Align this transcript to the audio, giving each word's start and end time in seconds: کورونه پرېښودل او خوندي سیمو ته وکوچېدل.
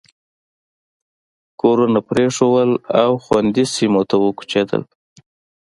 کورونه 1.61 1.99
پرېښودل 2.09 2.71
او 3.03 3.11
خوندي 3.23 3.65
سیمو 3.75 4.01
ته 4.09 4.15
وکوچېدل. 4.25 4.83